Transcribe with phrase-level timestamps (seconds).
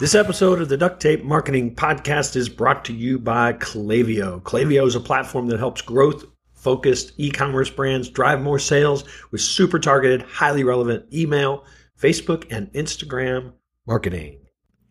[0.00, 4.40] This episode of the Duct Tape Marketing Podcast is brought to you by Klaviyo.
[4.40, 6.24] Klaviyo is a platform that helps growth
[6.54, 11.66] focused e commerce brands drive more sales with super targeted, highly relevant email,
[12.00, 13.52] Facebook, and Instagram
[13.86, 14.38] marketing.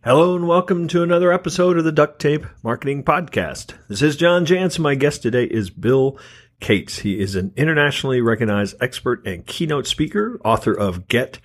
[0.04, 3.74] Hello and welcome to another episode of the Duct Tape Marketing Podcast.
[3.88, 4.78] This is John Jantsch.
[4.78, 6.20] My guest today is Bill
[6.60, 7.00] Cates.
[7.00, 11.40] He is an internationally recognized expert and keynote speaker, author of Get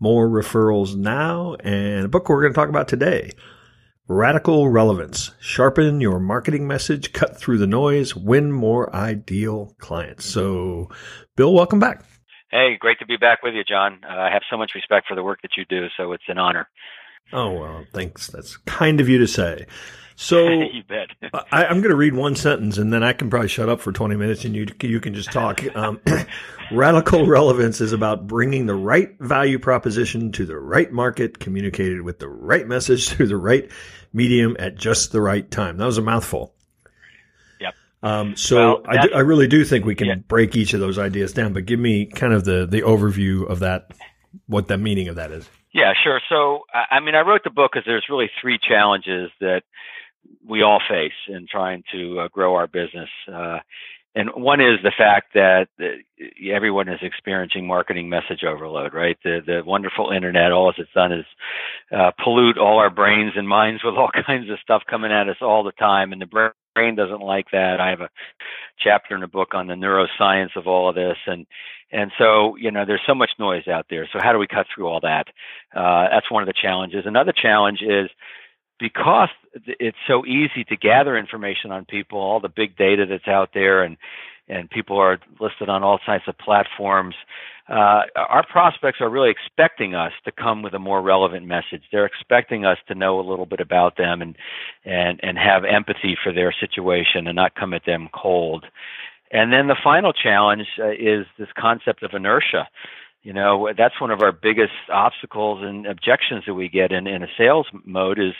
[0.00, 3.30] more referrals now, and a book we're going to talk about today.
[4.08, 5.30] Radical Relevance.
[5.38, 10.24] Sharpen your marketing message, cut through the noise, win more ideal clients.
[10.24, 10.88] So,
[11.36, 12.04] Bill, welcome back.
[12.50, 14.00] Hey, great to be back with you, John.
[14.02, 16.38] Uh, I have so much respect for the work that you do, so it's an
[16.38, 16.68] honor.
[17.32, 18.26] Oh, well, thanks.
[18.26, 19.66] That's kind of you to say.
[20.20, 21.08] So you bet.
[21.50, 23.90] I, am going to read one sentence, and then I can probably shut up for
[23.90, 25.64] 20 minutes, and you you can just talk.
[25.74, 25.98] Um,
[26.70, 32.18] radical relevance is about bringing the right value proposition to the right market, communicated with
[32.18, 33.70] the right message through the right
[34.12, 35.78] medium at just the right time.
[35.78, 36.52] That was a mouthful.
[37.58, 37.74] Yep.
[38.02, 40.14] Um, so well, I, do, I really do think we can yeah.
[40.16, 43.60] break each of those ideas down, but give me kind of the the overview of
[43.60, 43.92] that,
[44.46, 45.48] what the meaning of that is.
[45.72, 46.20] Yeah, sure.
[46.28, 49.62] So, I mean, I wrote the book because there's really three challenges that
[50.46, 53.08] we all face in trying to uh, grow our business.
[53.32, 53.58] Uh,
[54.14, 55.68] and one is the fact that
[56.52, 59.16] everyone is experiencing marketing message overload, right?
[59.22, 61.24] The the wonderful internet, all it's done is
[61.96, 65.36] uh, pollute all our brains and minds with all kinds of stuff coming at us
[65.40, 67.78] all the time, and the brain doesn't like that.
[67.80, 68.10] I have a
[68.80, 71.46] chapter in a book on the neuroscience of all of this, and
[71.92, 74.08] and so you know there's so much noise out there.
[74.12, 75.28] So how do we cut through all that?
[75.72, 77.04] Uh, that's one of the challenges.
[77.06, 78.10] Another challenge is
[78.80, 79.28] because
[79.66, 83.82] it's so easy to gather information on people, all the big data that's out there,
[83.82, 83.96] and
[84.48, 87.14] and people are listed on all kinds of platforms.
[87.68, 91.82] Uh, our prospects are really expecting us to come with a more relevant message.
[91.92, 94.36] They're expecting us to know a little bit about them and
[94.84, 98.66] and and have empathy for their situation and not come at them cold.
[99.30, 102.68] And then the final challenge uh, is this concept of inertia
[103.22, 107.22] you know that's one of our biggest obstacles and objections that we get in in
[107.22, 108.34] a sales mode is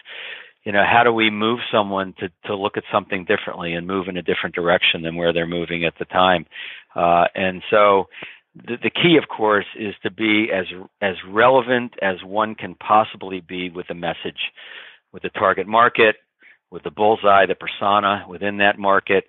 [0.64, 4.08] you know how do we move someone to to look at something differently and move
[4.08, 6.46] in a different direction than where they're moving at the time?
[6.94, 8.08] Uh, and so
[8.54, 10.66] the, the key of course is to be as
[11.00, 14.52] as relevant as one can possibly be with a message
[15.12, 16.16] with the target market
[16.70, 19.24] with the bullseye the persona within that market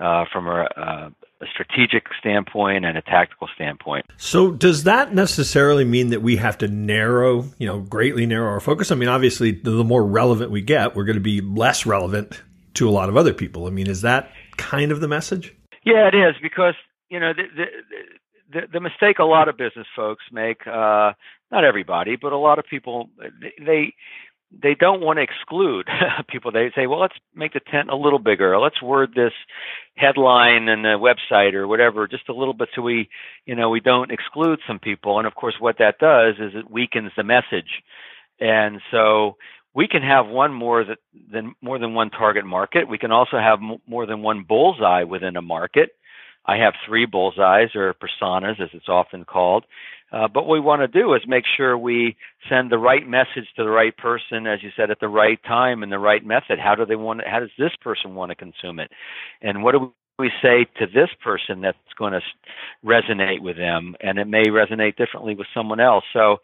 [0.00, 4.06] uh, from a, a, a strategic standpoint and a tactical standpoint.
[4.16, 8.60] So, does that necessarily mean that we have to narrow, you know, greatly narrow our
[8.60, 8.90] focus?
[8.90, 12.42] I mean, obviously, the more relevant we get, we're going to be less relevant
[12.74, 13.66] to a lot of other people.
[13.66, 15.54] I mean, is that kind of the message?
[15.84, 16.74] Yeah, it is because
[17.08, 17.64] you know the the
[18.52, 21.12] the, the mistake a lot of business folks make, uh,
[21.50, 23.10] not everybody, but a lot of people,
[23.58, 23.94] they
[24.50, 25.86] they don't want to exclude
[26.28, 26.50] people.
[26.50, 28.58] They say, well, let's make the tent a little bigger.
[28.58, 29.32] Let's word this
[29.94, 33.08] headline and the website or whatever just a little bit so we,
[33.46, 35.18] you know, we don't exclude some people.
[35.18, 37.82] And of course, what that does is it weakens the message.
[38.40, 39.36] And so
[39.74, 40.98] we can have one more that,
[41.32, 42.88] than more than one target market.
[42.88, 45.90] We can also have m- more than one bullseye within a market.
[46.46, 49.64] I have three bullseyes or personas, as it's often called.
[50.12, 52.16] Uh, but what we want to do is make sure we
[52.48, 55.82] send the right message to the right person, as you said, at the right time
[55.82, 56.58] and the right method.
[56.58, 57.20] How do they want?
[57.26, 58.90] how does this person want to consume it?
[59.42, 62.20] And what do we say to this person that's going to
[62.84, 63.94] resonate with them?
[64.00, 66.04] And it may resonate differently with someone else.
[66.12, 66.38] So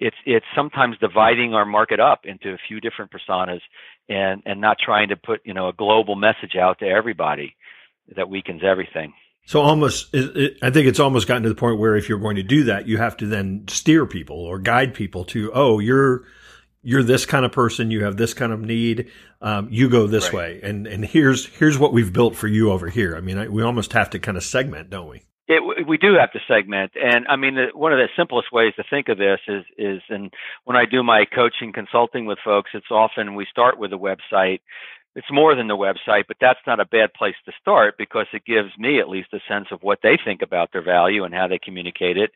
[0.00, 3.60] it's it's sometimes dividing our market up into a few different personas
[4.08, 7.54] and and not trying to put you know a global message out to everybody
[8.16, 9.12] that weakens everything.
[9.44, 12.42] So almost, I think it's almost gotten to the point where if you're going to
[12.42, 16.24] do that, you have to then steer people or guide people to, oh, you're
[16.82, 19.10] you're this kind of person, you have this kind of need,
[19.40, 20.34] um, you go this right.
[20.34, 23.16] way, and and here's here's what we've built for you over here.
[23.16, 25.22] I mean, I, we almost have to kind of segment, don't we?
[25.48, 28.72] It, we do have to segment, and I mean, the, one of the simplest ways
[28.76, 30.32] to think of this is is, and
[30.64, 34.60] when I do my coaching consulting with folks, it's often we start with a website
[35.14, 38.44] it's more than the website, but that's not a bad place to start because it
[38.44, 41.48] gives me at least a sense of what they think about their value and how
[41.48, 42.30] they communicate it.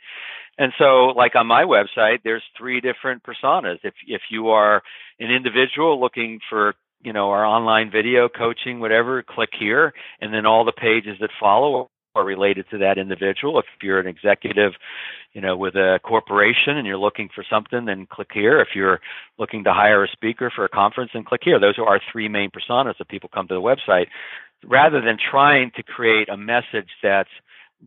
[0.58, 3.78] And so, like on my website, there's three different personas.
[3.82, 4.82] If if you are
[5.20, 10.46] an individual looking for you know our online video coaching, whatever, click here, and then
[10.46, 13.58] all the pages that follow are related to that individual.
[13.58, 14.72] If you're an executive,
[15.32, 18.60] you know, with a corporation and you're looking for something, then click here.
[18.60, 19.00] If you're
[19.38, 21.60] looking to hire a speaker for a conference, then click here.
[21.60, 24.06] Those are our three main personas that people come to the website.
[24.64, 27.30] Rather than trying to create a message that's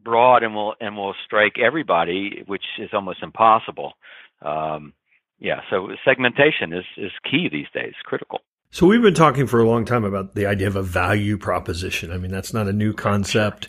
[0.04, 3.94] broad and will and will strike everybody, which is almost impossible.
[4.42, 4.94] Um,
[5.40, 8.42] yeah, so segmentation is is key these days, critical.
[8.72, 12.12] So we've been talking for a long time about the idea of a value proposition.
[12.12, 13.68] I mean, that's not a new concept.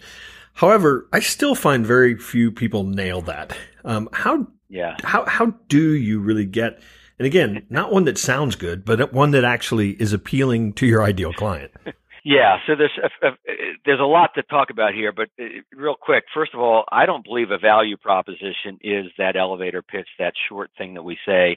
[0.55, 3.56] However, I still find very few people nail that.
[3.85, 6.81] Um, how yeah how how do you really get?
[7.19, 11.02] And again, not one that sounds good, but one that actually is appealing to your
[11.02, 11.73] ideal client.
[12.25, 13.31] Yeah, so there's a, a,
[13.87, 15.44] there's a lot to talk about here, but uh,
[15.75, 20.08] real quick, first of all, I don't believe a value proposition is that elevator pitch,
[20.19, 21.56] that short thing that we say.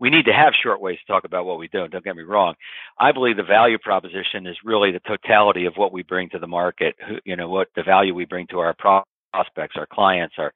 [0.00, 1.86] We need to have short ways to talk about what we do.
[1.86, 2.54] Don't get me wrong.
[2.98, 6.46] I believe the value proposition is really the totality of what we bring to the
[6.46, 6.96] market.
[7.24, 10.52] You know, what the value we bring to our prospects, our clients, our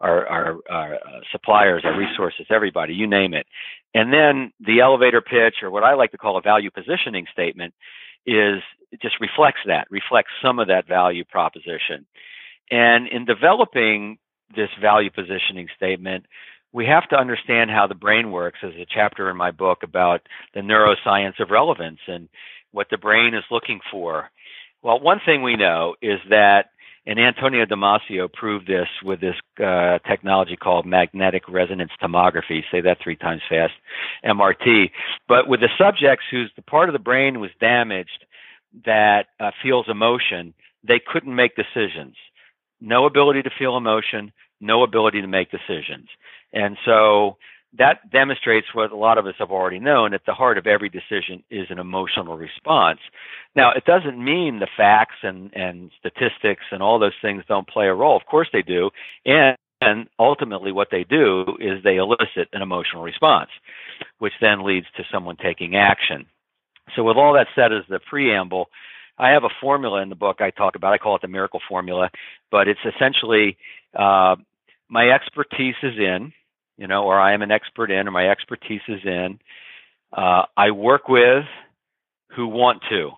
[0.00, 3.46] our, our, our uh, suppliers, our resources, everybody, you name it.
[3.94, 7.74] And then the elevator pitch, or what I like to call a value positioning statement,
[8.24, 8.62] is
[9.02, 12.06] just reflects that, reflects some of that value proposition.
[12.70, 14.18] And in developing
[14.54, 16.26] this value positioning statement,
[16.72, 18.58] we have to understand how the brain works.
[18.62, 20.22] There's a chapter in my book about
[20.54, 22.28] the neuroscience of relevance and
[22.72, 24.30] what the brain is looking for.
[24.82, 26.70] Well, one thing we know is that,
[27.06, 29.34] and Antonio Damasio proved this with this
[29.64, 32.62] uh, technology called magnetic resonance tomography.
[32.70, 33.72] Say that three times fast,
[34.24, 34.90] MRT.
[35.26, 38.24] But with the subjects whose the part of the brain was damaged
[38.84, 40.52] that uh, feels emotion,
[40.86, 42.14] they couldn't make decisions.
[42.80, 46.08] No ability to feel emotion, no ability to make decisions.
[46.52, 47.36] And so
[47.76, 50.88] that demonstrates what a lot of us have already known at the heart of every
[50.88, 53.00] decision is an emotional response.
[53.54, 57.86] Now, it doesn't mean the facts and, and statistics and all those things don't play
[57.86, 58.16] a role.
[58.16, 58.90] Of course they do.
[59.26, 63.50] And, and ultimately, what they do is they elicit an emotional response,
[64.18, 66.26] which then leads to someone taking action.
[66.96, 68.70] So, with all that said as the preamble,
[69.18, 70.94] I have a formula in the book I talk about.
[70.94, 72.10] I call it the miracle formula,
[72.50, 73.58] but it's essentially
[73.96, 74.36] uh,
[74.88, 76.32] my expertise is in,
[76.78, 79.38] you know, or I am an expert in, or my expertise is in.
[80.16, 81.44] Uh, I work with
[82.34, 83.10] who want to,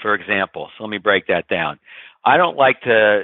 [0.00, 0.68] for example.
[0.76, 1.80] So let me break that down.
[2.24, 3.22] I don't like to,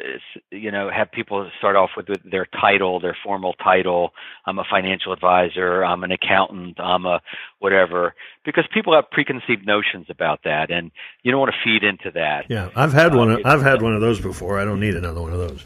[0.50, 4.10] you know, have people start off with their title, their formal title.
[4.46, 5.84] I'm a financial advisor.
[5.84, 6.80] I'm an accountant.
[6.80, 7.20] I'm a
[7.58, 8.14] whatever,
[8.44, 10.90] because people have preconceived notions about that, and
[11.22, 12.46] you don't want to feed into that.
[12.48, 13.32] Yeah, I've had uh, one.
[13.32, 14.58] Of, I've had one of those before.
[14.58, 15.64] I don't need another one of those.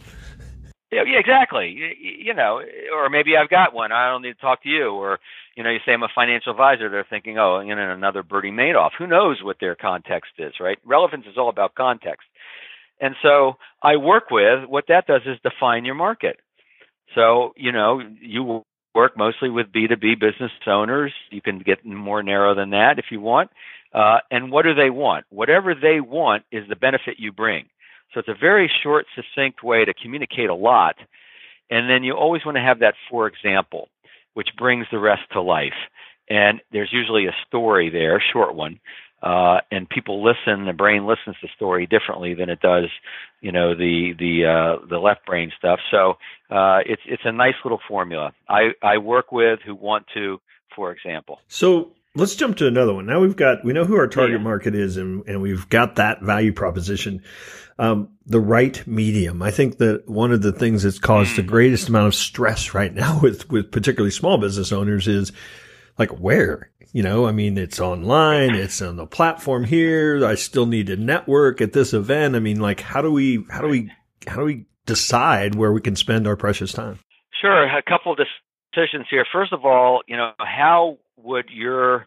[0.92, 1.68] Yeah, exactly.
[1.68, 2.60] You, you know,
[2.94, 3.92] or maybe I've got one.
[3.92, 4.90] I don't need to talk to you.
[4.90, 5.18] Or
[5.56, 6.88] you know, you say I'm a financial advisor.
[6.88, 8.90] They're thinking, oh, you know, another Bernie Madoff.
[8.98, 10.78] Who knows what their context is, right?
[10.86, 12.26] Relevance is all about context.
[13.00, 16.36] And so I work with what that does is define your market.
[17.14, 18.64] So, you know, you
[18.94, 21.12] work mostly with B2B business owners.
[21.30, 23.50] You can get more narrow than that if you want.
[23.94, 25.26] Uh, and what do they want?
[25.30, 27.66] Whatever they want is the benefit you bring.
[28.12, 30.96] So it's a very short, succinct way to communicate a lot.
[31.70, 33.88] And then you always want to have that for example,
[34.34, 35.74] which brings the rest to life.
[36.30, 38.80] And there's usually a story there, a short one,
[39.22, 40.66] uh, and people listen.
[40.66, 42.88] The brain listens to story differently than it does,
[43.40, 45.80] you know, the the uh, the left brain stuff.
[45.90, 46.18] So
[46.50, 48.32] uh, it's it's a nice little formula.
[48.48, 50.40] I I work with who want to,
[50.76, 51.40] for example.
[51.48, 53.06] So let's jump to another one.
[53.06, 54.44] Now we've got we know who our target yeah.
[54.44, 57.22] market is, and and we've got that value proposition.
[57.80, 59.40] Um, the right medium.
[59.40, 61.46] I think that one of the things that's caused the mm.
[61.46, 65.32] greatest amount of stress right now with with particularly small business owners is
[65.96, 70.24] like where you know, I mean, it's online, it's on the platform here.
[70.24, 72.34] I still need to network at this event.
[72.34, 73.90] I mean, like, how do we, how do we,
[74.26, 76.98] how do we decide where we can spend our precious time?
[77.40, 77.64] Sure.
[77.64, 78.18] A couple of
[78.74, 79.26] decisions here.
[79.30, 82.06] First of all, you know, how would your,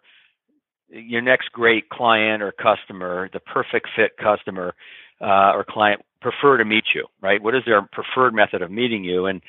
[0.89, 4.73] your next great client or customer, the perfect fit customer
[5.21, 7.41] uh, or client, prefer to meet you, right?
[7.41, 9.25] What is their preferred method of meeting you?
[9.25, 9.41] And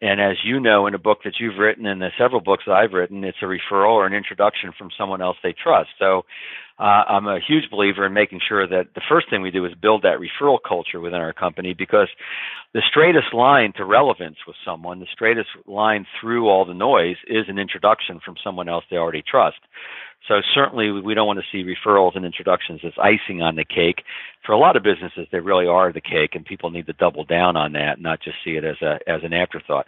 [0.00, 2.74] and as you know, in a book that you've written and the several books that
[2.74, 5.90] I've written, it's a referral or an introduction from someone else they trust.
[5.98, 6.22] So
[6.78, 9.72] uh, I'm a huge believer in making sure that the first thing we do is
[9.80, 12.08] build that referral culture within our company because
[12.72, 17.46] the straightest line to relevance with someone, the straightest line through all the noise is
[17.48, 19.58] an introduction from someone else they already trust.
[20.28, 24.04] So certainly we don't want to see referrals and introductions as icing on the cake.
[24.44, 27.24] For a lot of businesses, they really are the cake, and people need to double
[27.24, 29.86] down on that, not just see it as a as an afterthought.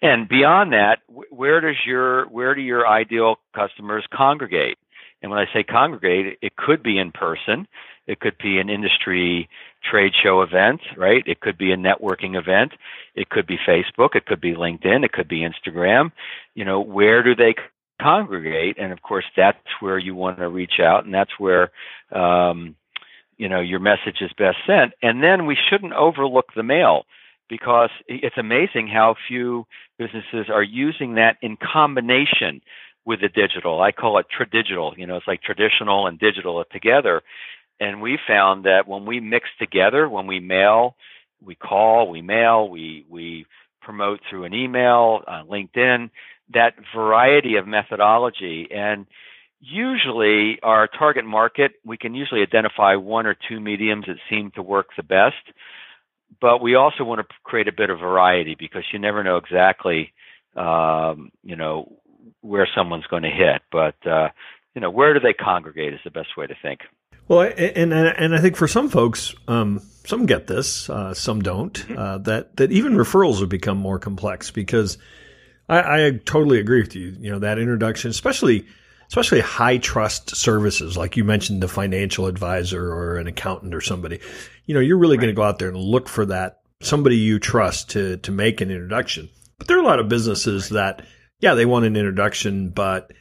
[0.00, 0.98] And beyond that,
[1.30, 4.78] where does your where do your ideal customers congregate?
[5.22, 7.66] And when I say congregate, it could be in person,
[8.06, 9.48] it could be an industry
[9.88, 11.22] trade show event, right?
[11.26, 12.72] It could be a networking event,
[13.14, 16.10] it could be Facebook, it could be LinkedIn, it could be Instagram.
[16.54, 17.54] You know, where do they
[18.00, 18.76] congregate?
[18.78, 21.70] And of course, that's where you want to reach out, and that's where
[22.10, 22.74] um,
[23.36, 24.92] you know your message is best sent.
[25.02, 27.04] And then we shouldn't overlook the mail
[27.48, 29.66] because it's amazing how few
[29.98, 32.62] businesses are using that in combination
[33.04, 33.80] with the digital.
[33.80, 34.94] I call it tradigital.
[34.96, 37.22] You know, it's like traditional and digital together.
[37.80, 40.94] And we found that when we mix together, when we mail,
[41.44, 43.46] we call, we mail, we we
[43.80, 46.10] promote through an email, uh, LinkedIn,
[46.54, 49.06] that variety of methodology and
[49.60, 54.62] usually our target market we can usually identify one or two mediums that seem to
[54.62, 55.36] work the best
[56.40, 60.12] but we also want to create a bit of variety because you never know exactly
[60.56, 61.96] um, you know
[62.40, 64.28] where someone's going to hit but uh,
[64.74, 66.80] you know where do they congregate is the best way to think
[67.28, 71.74] well and and i think for some folks um, some get this uh, some don't
[71.74, 71.98] mm-hmm.
[71.98, 74.98] uh, that that even referrals have become more complex because
[75.68, 78.66] I, I totally agree with you you know that introduction especially
[79.12, 84.18] especially high trust services, like you mentioned, the financial advisor or an accountant or somebody,
[84.64, 85.24] you know, you're really right.
[85.24, 88.62] going to go out there and look for that somebody you trust to, to make
[88.62, 89.28] an introduction.
[89.58, 91.04] But there are a lot of businesses that,
[91.42, 93.12] yeah, they want an introduction, but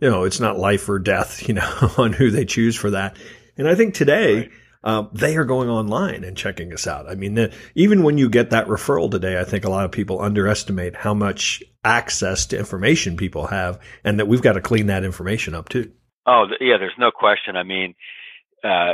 [0.00, 3.16] you know, it's not life or death, you know, on who they choose for that.
[3.56, 4.50] And I think today, right.
[4.82, 7.06] Um, they are going online and checking us out.
[7.06, 9.92] I mean, the, even when you get that referral today, I think a lot of
[9.92, 14.86] people underestimate how much access to information people have and that we've got to clean
[14.86, 15.92] that information up too.
[16.26, 17.56] Oh, yeah, there's no question.
[17.56, 17.94] I mean,
[18.64, 18.92] uh,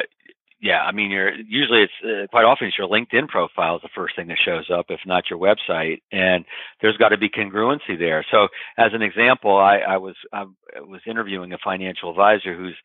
[0.67, 3.89] yeah, I mean, you're usually it's uh, quite often it's your LinkedIn profile is the
[3.95, 6.45] first thing that shows up, if not your website, and
[6.83, 8.27] there's got to be congruency there.
[8.33, 10.47] So, as an example, I, I was I
[10.81, 12.77] was interviewing a financial advisor who's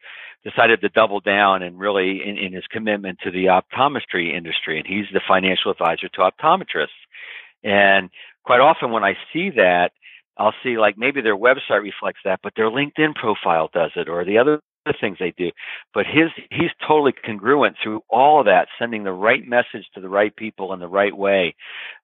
[0.43, 4.85] decided to double down and really in, in his commitment to the optometry industry, and
[4.85, 7.01] he's the financial advisor to optometrists.
[7.63, 8.11] And
[8.43, 9.89] quite often when I see that,
[10.37, 14.23] I'll see like maybe their website reflects that, but their LinkedIn profile does it, or
[14.23, 14.61] the other
[14.99, 15.51] things they do.
[15.93, 20.09] But his he's totally congruent through all of that, sending the right message to the
[20.09, 21.55] right people in the right way,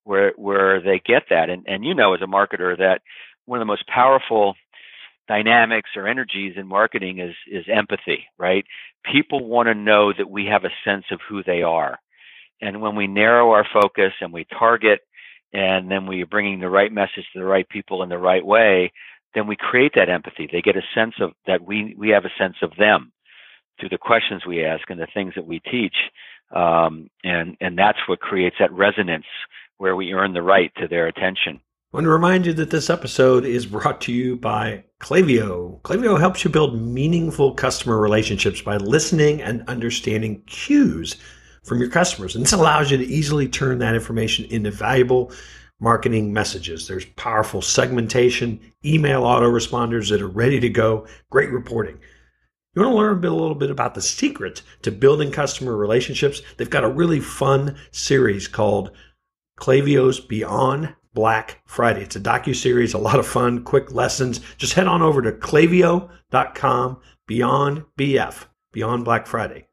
[0.04, 1.50] where where they get that.
[1.50, 3.02] And and you know as a marketer that
[3.46, 4.56] one of the most powerful
[5.28, 8.66] dynamics or energies in marketing is is empathy, right?
[9.12, 12.00] People want to know that we have a sense of who they are.
[12.62, 15.02] And when we narrow our focus and we target
[15.54, 18.46] and then we are bringing the right message to the right people in the right
[18.46, 18.92] way,
[19.38, 20.50] then we create that empathy.
[20.52, 23.12] They get a sense of that we we have a sense of them
[23.80, 25.96] through the questions we ask and the things that we teach,
[26.56, 29.26] um, and and that's what creates that resonance
[29.78, 31.62] where we earn the right to their attention.
[31.94, 35.80] I want to remind you that this episode is brought to you by Klaviyo.
[35.84, 41.16] Klaviyo helps you build meaningful customer relationships by listening and understanding cues
[41.64, 42.36] from your customers.
[42.36, 45.32] And this allows you to easily turn that information into valuable
[45.80, 46.88] marketing messages.
[46.88, 52.00] There's powerful segmentation, email autoresponders that are ready to go, great reporting.
[52.74, 55.76] You want to learn a, bit, a little bit about the secret to building customer
[55.76, 56.42] relationships?
[56.58, 58.92] They've got a really fun series called
[59.60, 62.04] Klaviyo's Beyond Black Friday.
[62.04, 64.42] It's a docu series, a lot of fun, quick lessons.
[64.58, 69.68] Just head on over to klaviyo.com beyond BF, Beyond Black Friday.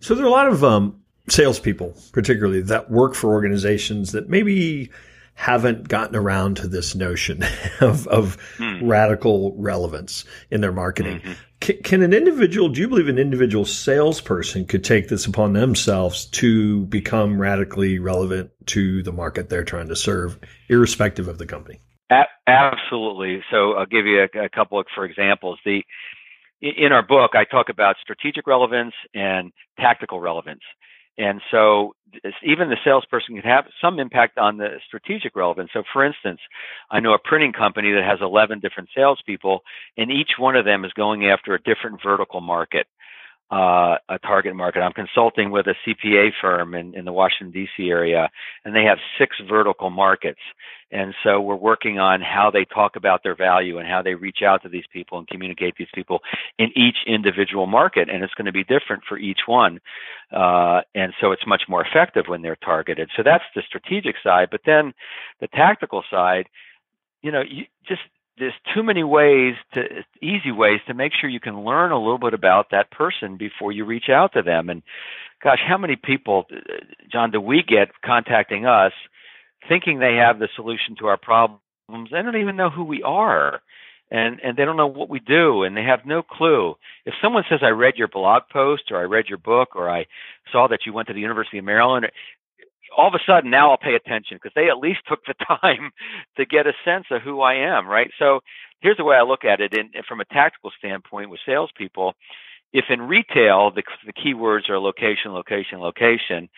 [0.00, 4.90] So there are a lot of um, salespeople, particularly that work for organizations that maybe
[5.34, 7.42] haven't gotten around to this notion
[7.80, 8.86] of, of hmm.
[8.86, 11.20] radical relevance in their marketing.
[11.20, 11.32] Mm-hmm.
[11.60, 16.26] Can, can, an individual, do you believe an individual salesperson could take this upon themselves
[16.26, 21.80] to become radically relevant to the market they're trying to serve, irrespective of the company?
[22.10, 23.42] A- absolutely.
[23.50, 25.58] So I'll give you a, a couple of, for examples.
[25.64, 25.82] The
[26.62, 30.60] in our book, I talk about strategic relevance and tactical relevance.
[31.18, 31.94] And so
[32.42, 35.70] even the salesperson can have some impact on the strategic relevance.
[35.72, 36.40] So, for instance,
[36.90, 39.60] I know a printing company that has 11 different salespeople,
[39.96, 42.86] and each one of them is going after a different vertical market
[43.52, 44.80] uh, a target market.
[44.80, 47.90] I'm consulting with a CPA firm in, in the Washington D.C.
[47.90, 48.30] area,
[48.64, 50.40] and they have six vertical markets.
[50.90, 54.38] And so we're working on how they talk about their value and how they reach
[54.42, 56.20] out to these people and communicate these people
[56.58, 58.08] in each individual market.
[58.08, 59.80] And it's going to be different for each one.
[60.34, 63.10] Uh, and so it's much more effective when they're targeted.
[63.16, 64.48] So that's the strategic side.
[64.50, 64.94] But then
[65.40, 66.46] the tactical side,
[67.20, 68.02] you know, you just
[68.38, 69.82] there's too many ways to
[70.22, 73.72] easy ways to make sure you can learn a little bit about that person before
[73.72, 74.70] you reach out to them.
[74.70, 74.82] And
[75.42, 76.46] gosh how many people
[77.10, 78.92] john do we get contacting us
[79.68, 81.60] thinking they have the solution to our problems?
[81.88, 83.60] They don't even know who we are.
[84.10, 86.74] And and they don't know what we do and they have no clue.
[87.06, 90.06] If someone says i read your blog post or i read your book or i
[90.50, 92.06] saw that you went to the university of maryland
[92.96, 95.90] all of a sudden now I'll pay attention because they at least took the time
[96.36, 98.10] to get a sense of who I am, right?
[98.18, 98.40] So
[98.80, 102.14] here's the way I look at it in, from a tactical standpoint with salespeople.
[102.72, 106.48] If in retail the, the keywords are location, location, location,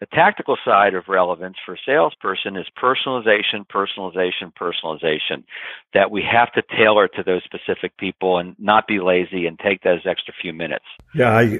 [0.00, 5.44] The tactical side of relevance for a salesperson is personalization, personalization, personalization.
[5.92, 9.82] That we have to tailor to those specific people and not be lazy and take
[9.82, 10.86] those extra few minutes.
[11.14, 11.58] Yeah, I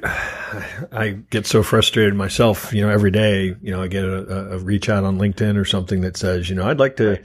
[0.90, 2.73] I get so frustrated myself.
[2.73, 5.66] You know, every day, you know, I get a, a reach out on LinkedIn or
[5.66, 7.23] something that says, you know, I'd like to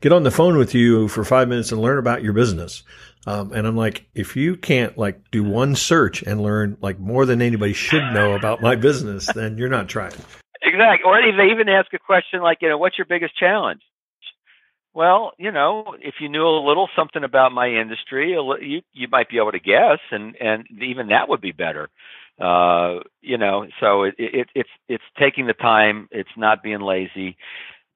[0.00, 2.82] get on the phone with you for five minutes and learn about your business.
[3.26, 7.26] Um, and I'm like, if you can't like do one search and learn like more
[7.26, 10.14] than anybody should know about my business, then you're not trying.
[10.62, 11.04] Exactly.
[11.04, 13.80] Or they even ask a question like, you know, what's your biggest challenge?
[14.94, 19.28] Well, you know, if you knew a little something about my industry, you you might
[19.28, 21.90] be able to guess, and and even that would be better.
[22.40, 26.08] Uh, you know, so it, it it's it's taking the time.
[26.12, 27.36] It's not being lazy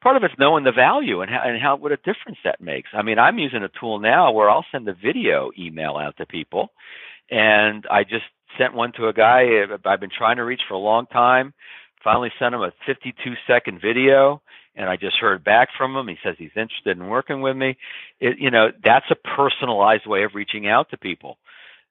[0.00, 2.90] part of it's knowing the value and how, and how what a difference that makes.
[2.92, 6.26] I mean, I'm using a tool now where I'll send a video email out to
[6.26, 6.70] people,
[7.30, 8.24] and I just
[8.58, 11.54] sent one to a guy uh, I've been trying to reach for a long time.
[12.02, 14.40] Finally, sent him a 52 second video,
[14.74, 16.08] and I just heard back from him.
[16.08, 17.76] He says he's interested in working with me.
[18.20, 21.36] It, you know, that's a personalized way of reaching out to people.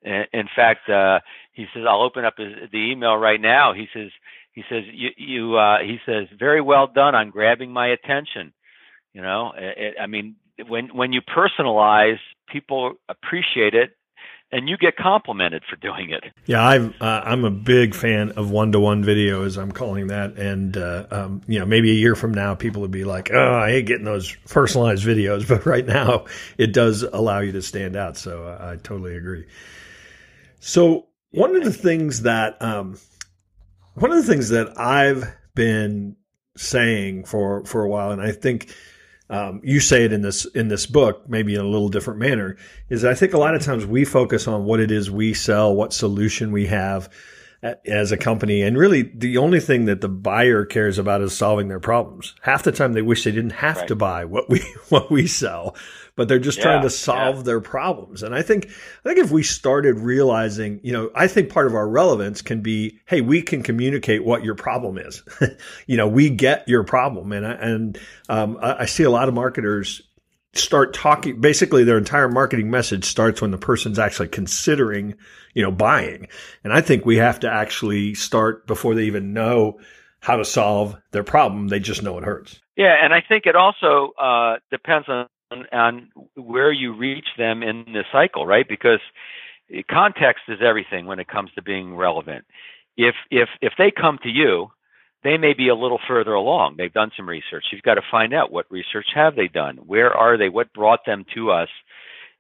[0.04, 1.20] In fact, uh,
[1.54, 3.74] he says, I'll open up his, the email right now.
[3.74, 4.12] He says,
[4.54, 8.54] he says you, you uh, he says very well done on grabbing my attention.
[9.14, 10.36] You know, it, I mean,
[10.68, 13.92] when when you personalize, people appreciate it,
[14.52, 16.24] and you get complimented for doing it.
[16.46, 19.62] Yeah, I'm uh, I'm a big fan of one to one videos.
[19.62, 22.92] I'm calling that, and uh, um, you know, maybe a year from now, people would
[22.92, 26.26] be like, "Oh, I hate getting those personalized videos," but right now,
[26.58, 28.18] it does allow you to stand out.
[28.18, 29.46] So uh, I totally agree.
[30.60, 32.98] So one of the things that um,
[33.96, 35.26] one of the things that I've
[35.56, 36.16] been
[36.58, 38.74] saying for for a while, and I think
[39.30, 42.58] um, you say it in this in this book, maybe in a little different manner,
[42.90, 45.76] is I think a lot of times we focus on what it is we sell,
[45.76, 47.10] what solution we have
[47.86, 51.68] as a company, and really the only thing that the buyer cares about is solving
[51.68, 52.34] their problems.
[52.42, 53.88] Half the time, they wish they didn't have right.
[53.90, 55.76] to buy what we what we sell,
[56.20, 57.44] but they're just yeah, trying to solve yeah.
[57.44, 58.24] their problems.
[58.24, 61.76] And I think, I think if we started realizing, you know, I think part of
[61.76, 65.24] our relevance can be, hey, we can communicate what your problem is.
[65.88, 67.32] you know, we get your problem.
[67.32, 70.02] And, and, um, I see a lot of marketers
[70.52, 75.16] start talking, basically their entire marketing message starts when the person's actually considering,
[75.54, 76.28] you know, buying.
[76.66, 79.80] And I think we have to actually start before they even know
[80.20, 81.70] how to solve their problem.
[81.70, 82.60] They just know it hurts.
[82.76, 87.86] Yeah, and I think it also uh, depends on on where you reach them in
[87.88, 88.68] the cycle, right?
[88.68, 89.00] Because
[89.90, 92.46] context is everything when it comes to being relevant.
[92.98, 94.68] If if if they come to you,
[95.24, 96.76] they may be a little further along.
[96.78, 97.66] They've done some research.
[97.72, 99.78] You've got to find out what research have they done?
[99.78, 100.50] Where are they?
[100.50, 101.70] What brought them to us?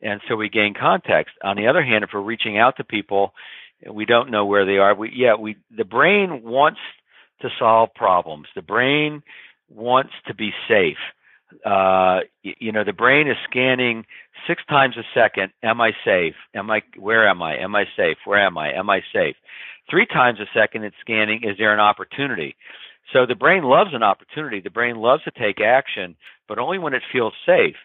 [0.01, 1.33] And so we gain context.
[1.43, 3.33] On the other hand, if we're reaching out to people,
[3.91, 4.95] we don't know where they are.
[4.95, 6.79] We yeah, we the brain wants
[7.41, 8.47] to solve problems.
[8.55, 9.23] The brain
[9.69, 10.97] wants to be safe
[11.65, 14.05] uh, you know, the brain is scanning
[14.47, 15.51] six times a second.
[15.63, 16.35] Am I safe?
[16.55, 16.81] Am I?
[16.97, 17.57] Where am I?
[17.57, 18.17] Am I safe?
[18.25, 18.73] Where am I?
[18.73, 19.35] Am I safe?
[19.89, 21.41] Three times a second, it's scanning.
[21.43, 22.55] Is there an opportunity?
[23.11, 24.61] So the brain loves an opportunity.
[24.61, 26.15] The brain loves to take action,
[26.47, 27.75] but only when it feels safe.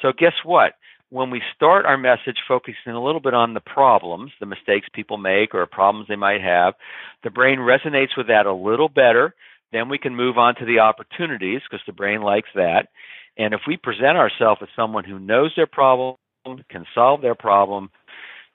[0.00, 0.72] So guess what?
[1.10, 5.18] When we start our message focusing a little bit on the problems, the mistakes people
[5.18, 6.74] make or problems they might have,
[7.22, 9.34] the brain resonates with that a little better
[9.72, 12.88] then we can move on to the opportunities because the brain likes that.
[13.36, 16.16] And if we present ourselves as someone who knows their problem,
[16.68, 17.90] can solve their problem,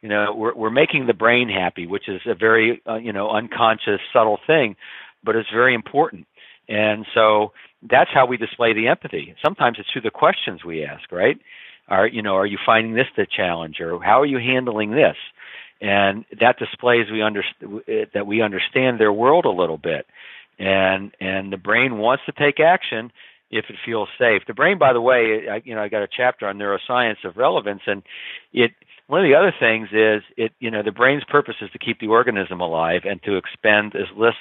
[0.02, 3.30] you know, we're, we're making the brain happy, which is a very, uh, you know,
[3.30, 4.76] unconscious, subtle thing,
[5.24, 6.28] but it's very important.
[6.70, 7.54] And so
[7.90, 9.36] that's how we display the empathy.
[9.44, 11.38] Sometimes it's through the questions we ask, right?
[11.88, 15.16] Are you know, are you finding this the challenge, or how are you handling this?
[15.80, 17.44] And that displays we under,
[18.14, 20.06] that we understand their world a little bit
[20.60, 23.12] and and the brain wants to take action
[23.50, 24.42] if it feels safe.
[24.48, 27.38] The brain, by the way, I, you know, I got a chapter on neuroscience of
[27.38, 28.04] relevance, and
[28.54, 28.72] it
[29.08, 32.00] one of the other things is it you know the brain's purpose is to keep
[32.00, 34.36] the organism alive and to expend as less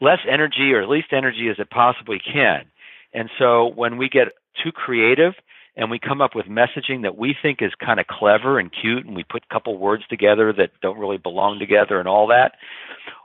[0.00, 2.64] less energy or least energy as it possibly can.
[3.12, 4.28] And so when we get
[4.62, 5.34] too creative
[5.76, 9.04] and we come up with messaging that we think is kind of clever and cute
[9.04, 12.52] and we put a couple words together that don't really belong together and all that.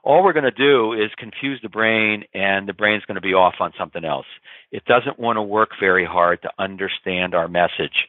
[0.03, 3.33] All we're going to do is confuse the brain and the brain's going to be
[3.33, 4.25] off on something else.
[4.71, 8.07] It doesn't want to work very hard to understand our message.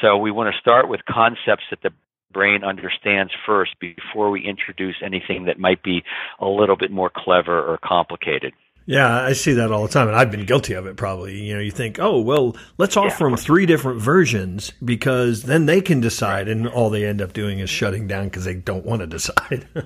[0.00, 1.90] So we want to start with concepts that the
[2.32, 6.02] brain understands first before we introduce anything that might be
[6.40, 8.52] a little bit more clever or complicated
[8.88, 10.96] yeah, I see that all the time, and I've been guilty of it.
[10.96, 13.30] Probably, you know, you think, oh, well, let's offer yeah.
[13.30, 17.58] them three different versions because then they can decide, and all they end up doing
[17.58, 19.68] is shutting down because they don't want to decide.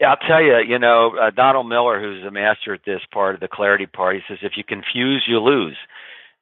[0.00, 3.34] Yeah, I'll tell you, you know, uh, Donald Miller, who's a master at this part
[3.34, 5.76] of the clarity part, he says if you confuse, you lose.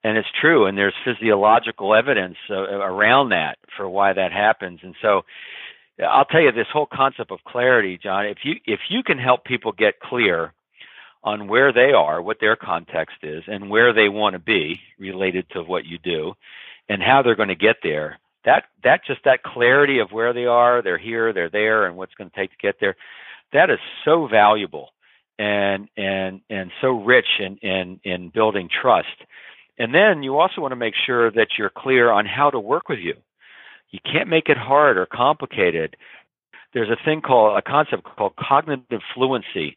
[0.04, 4.80] And it's true, and there's physiological evidence uh, around that for why that happens.
[4.82, 5.22] And so,
[6.06, 8.26] I'll tell you, this whole concept of clarity, John.
[8.26, 10.52] If you if you can help people get clear
[11.26, 15.46] on where they are, what their context is, and where they want to be related
[15.50, 16.32] to what you do,
[16.88, 20.46] and how they're going to get there, that that just that clarity of where they
[20.46, 22.96] are, they're here, they're there, and what's going to take to get there
[23.52, 24.90] that is so valuable
[25.38, 29.16] and and and so rich in in in building trust.
[29.78, 32.88] And then you also want to make sure that you're clear on how to work
[32.88, 33.14] with you.
[33.90, 35.96] You can't make it hard or complicated.
[36.72, 39.76] There's a thing called a concept called cognitive fluency.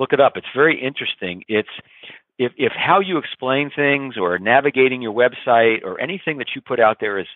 [0.00, 0.32] Look it up.
[0.36, 1.44] It's very interesting.
[1.46, 1.68] It's
[2.38, 6.80] if, if how you explain things or navigating your website or anything that you put
[6.80, 7.26] out there is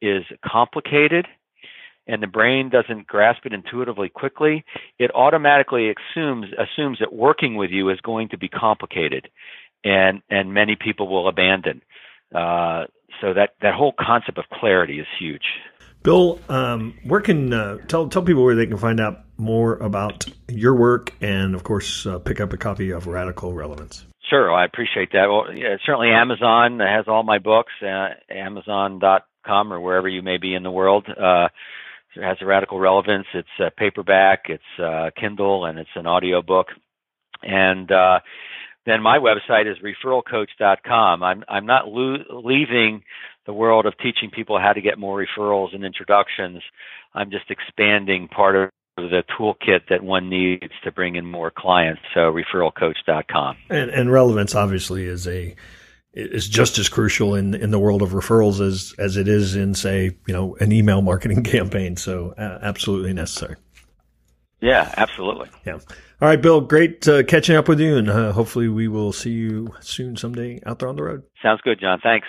[0.00, 1.26] is complicated,
[2.06, 4.64] and the brain doesn't grasp it intuitively quickly,
[4.98, 9.28] it automatically assumes assumes that working with you is going to be complicated,
[9.84, 11.82] and and many people will abandon.
[12.34, 12.84] Uh,
[13.20, 15.44] so that that whole concept of clarity is huge.
[16.02, 20.26] Bill, um, where can uh, tell tell people where they can find out more about
[20.48, 24.04] your work, and of course, uh, pick up a copy of Radical Relevance.
[24.30, 25.26] Sure, I appreciate that.
[25.28, 27.72] Well, yeah, certainly Amazon has all my books.
[27.82, 31.06] Uh, Amazon.com or wherever you may be in the world.
[31.08, 31.48] Uh,
[32.16, 33.26] it has a radical relevance.
[33.34, 36.68] It's a paperback, it's a Kindle, and it's an audio book.
[37.42, 38.20] And uh,
[38.86, 41.22] then my website is referralcoach.com.
[41.22, 43.02] I'm I'm not lo- leaving
[43.46, 46.62] the world of teaching people how to get more referrals and introductions.
[47.14, 52.02] I'm just expanding part of the toolkit that one needs to bring in more clients.
[52.14, 53.56] So referralcoach.com.
[53.70, 55.54] And, and relevance obviously is a
[56.12, 59.74] is just as crucial in in the world of referrals as as it is in
[59.74, 61.96] say you know an email marketing campaign.
[61.96, 63.56] So uh, absolutely necessary.
[64.60, 65.50] Yeah, absolutely.
[65.66, 65.74] Yeah.
[65.74, 66.60] All right, Bill.
[66.62, 70.60] Great uh, catching up with you, and uh, hopefully we will see you soon someday
[70.64, 71.22] out there on the road.
[71.42, 72.00] Sounds good, John.
[72.02, 72.26] Thanks.